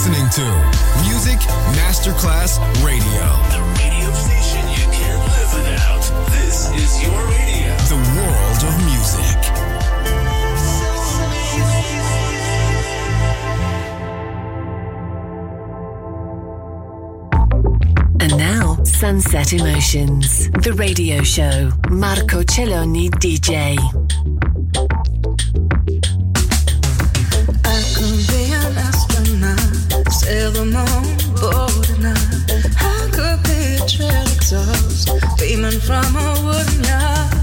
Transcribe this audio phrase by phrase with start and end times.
[0.00, 0.44] listening to
[1.02, 1.38] Music
[1.76, 3.22] Masterclass Radio.
[3.52, 6.04] The radio station you can't live without.
[6.30, 7.76] This is your radio.
[7.84, 9.40] The world of music.
[18.22, 21.70] And now, Sunset Emotions, the radio show.
[21.90, 24.49] Marco Celloni DJ.
[32.78, 34.30] I could be a trail
[35.40, 37.34] beaming from a wooden yard.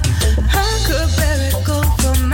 [0.56, 2.32] I could bury gold from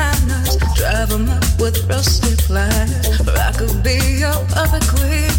[1.27, 3.20] up with rusty pliers.
[3.27, 5.32] Or I could be your puppet queen,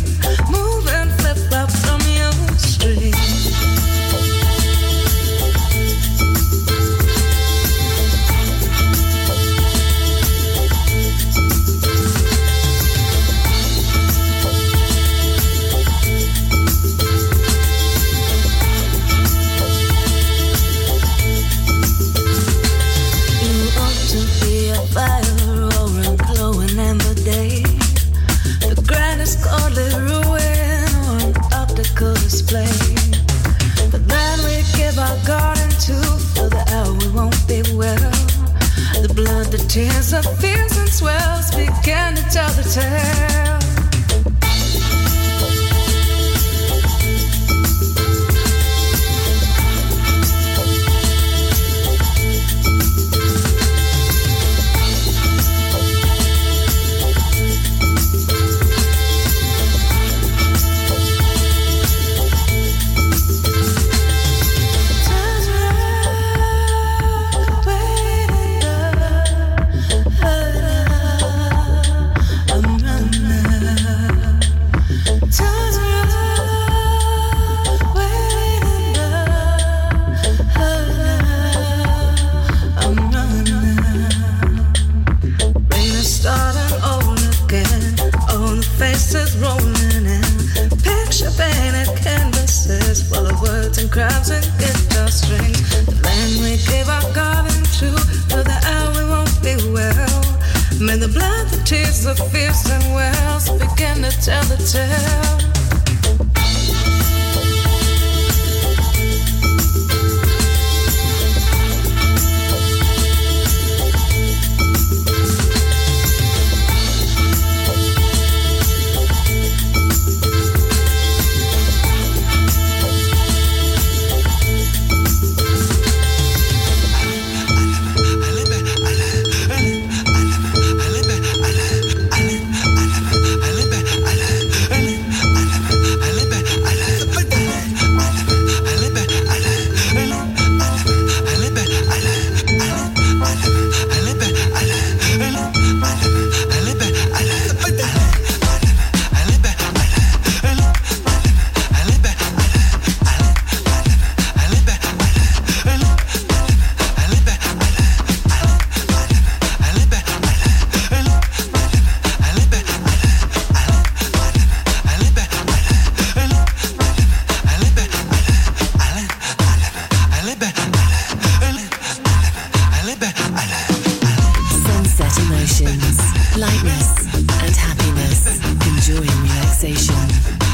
[178.95, 180.09] Enjoying relaxation.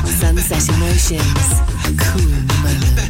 [0.07, 1.61] Sunset Emotions,
[1.99, 2.31] cool
[2.63, 3.10] moments.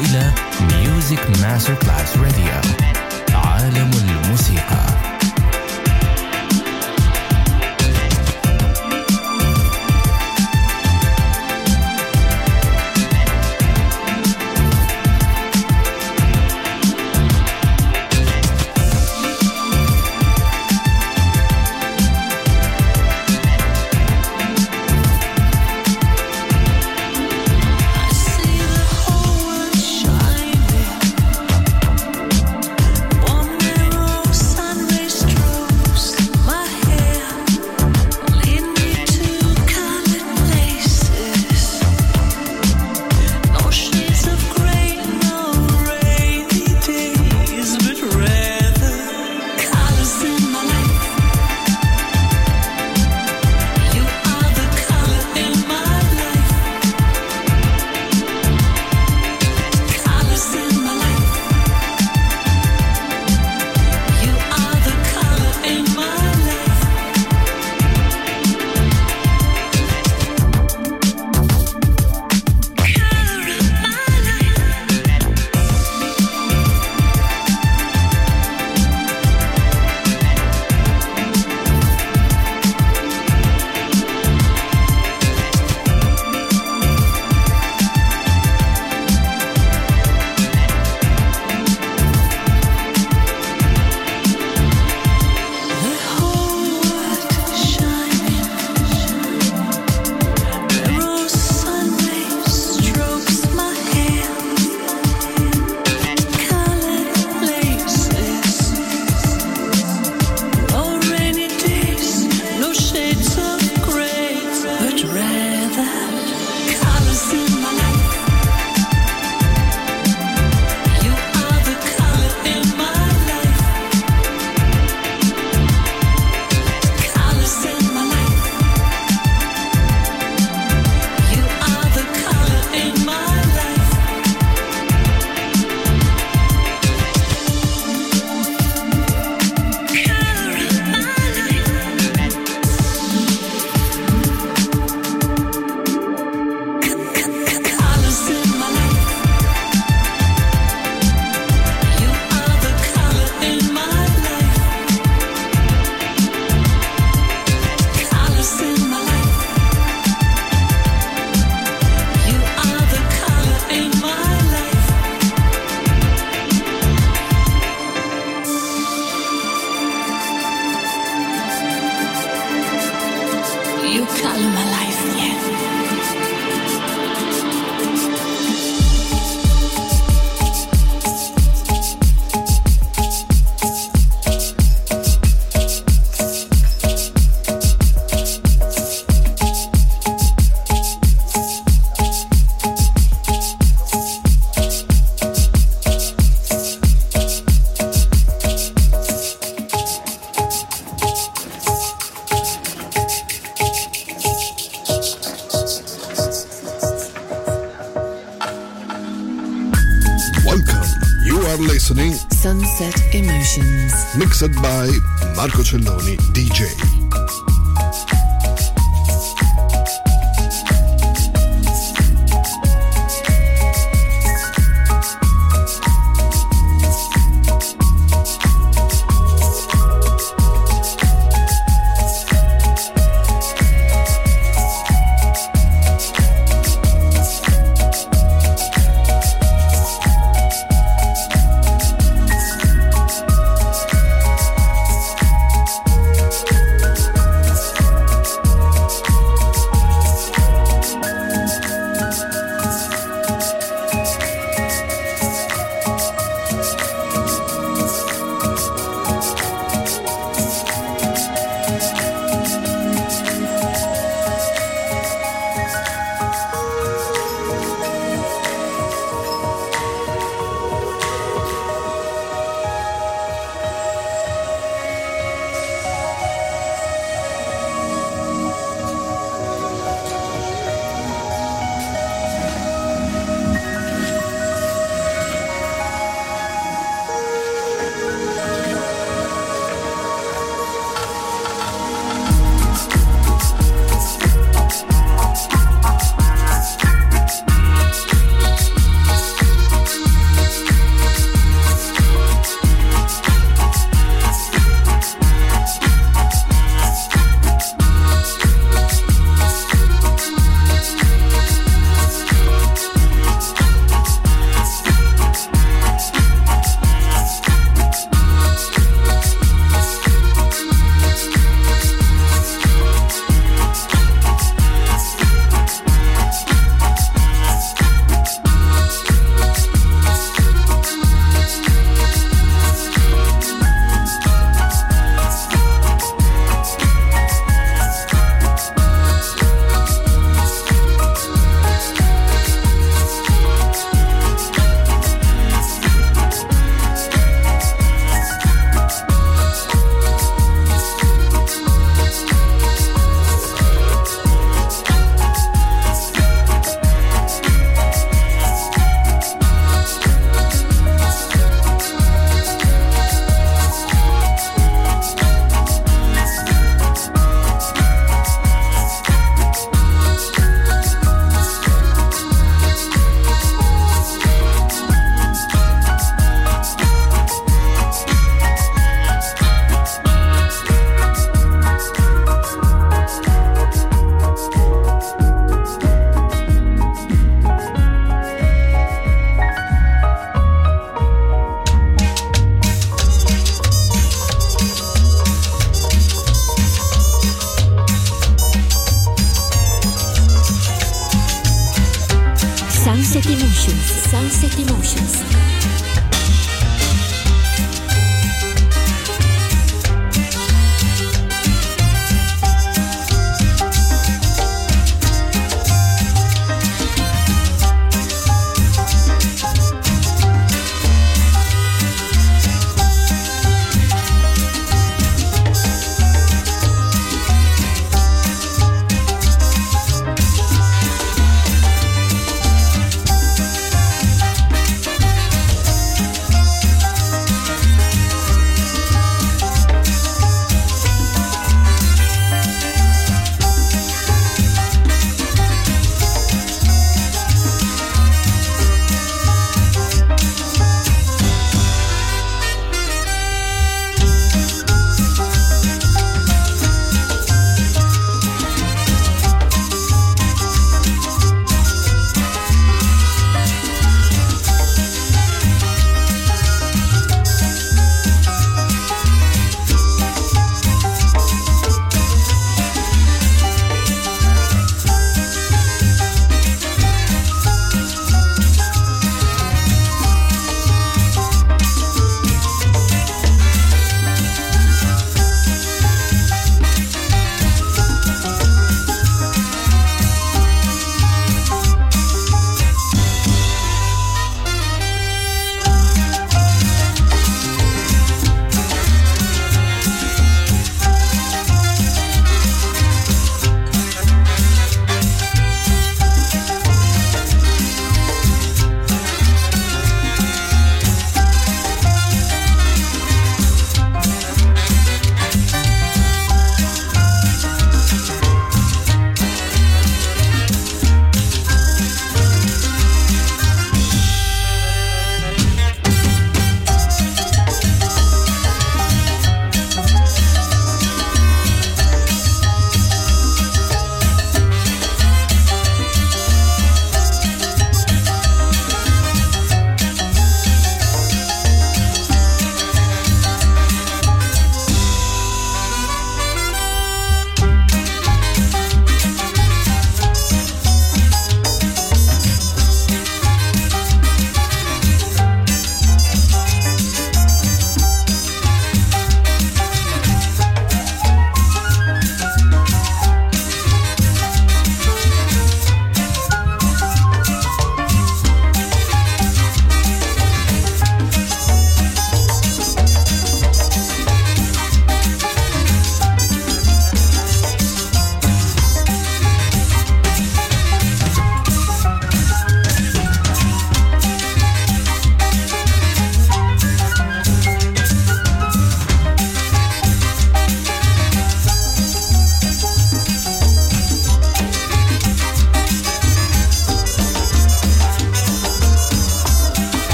[0.00, 2.46] إلى ميوزك ماستر كلاس راديو
[3.34, 5.05] عالم الموسيقى.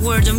[0.00, 0.37] The of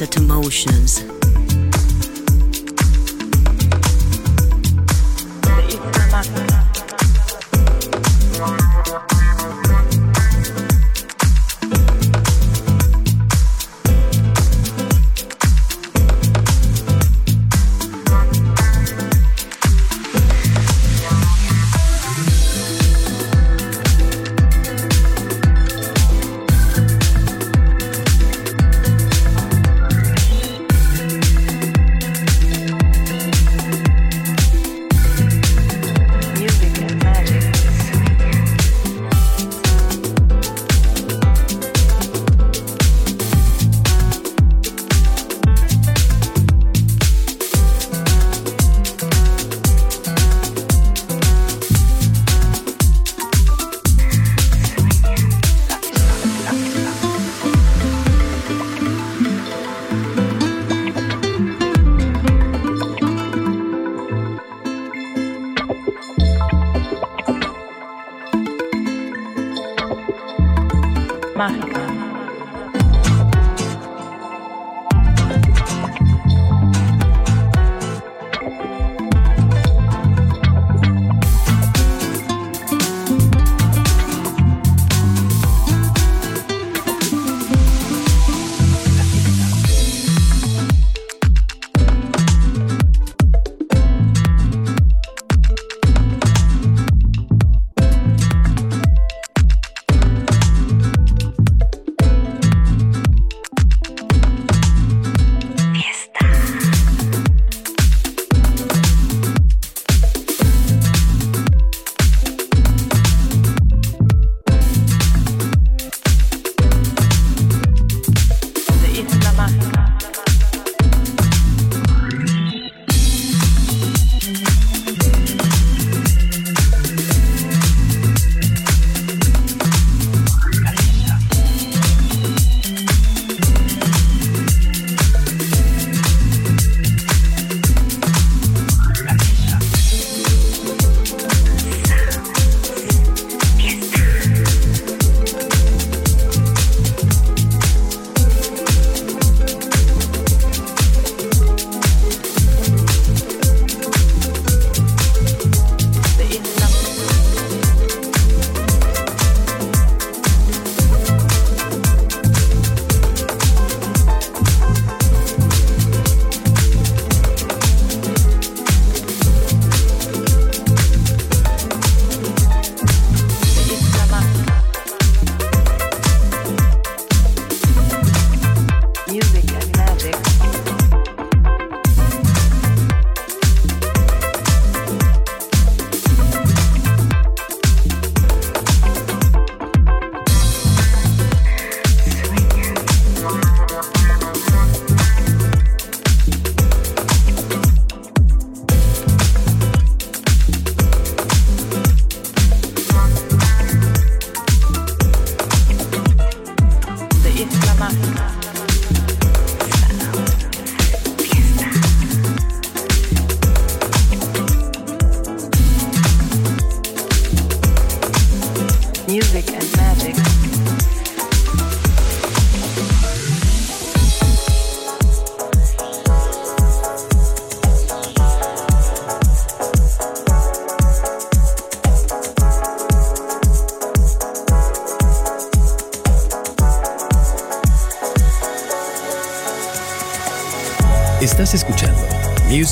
[0.00, 1.19] Sunset Emotions.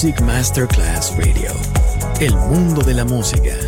[0.01, 1.51] Music Masterclass Radio.
[2.21, 3.68] El mundo de la música.